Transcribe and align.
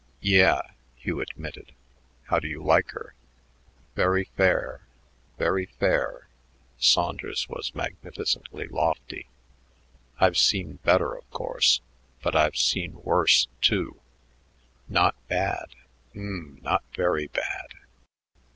"Yeah," 0.23 0.63
Hugh 0.95 1.21
admitted. 1.21 1.75
"How 2.23 2.39
do 2.39 2.47
you 2.47 2.63
like 2.63 2.89
her?" 2.89 3.13
"Very 3.93 4.23
fair, 4.35 4.81
very 5.37 5.67
fair." 5.67 6.27
Saunders 6.79 7.47
was 7.47 7.75
magnificently 7.75 8.65
lofty. 8.67 9.27
"I've 10.19 10.39
seen 10.39 10.77
better, 10.77 11.13
of 11.13 11.29
course, 11.29 11.81
but 12.23 12.35
I've 12.35 12.57
seen 12.57 13.03
worse, 13.03 13.47
too. 13.61 14.01
Not 14.89 15.13
bad 15.27 15.75
um, 16.15 16.57
not 16.63 16.81
very 16.95 17.27
bad." 17.27 17.75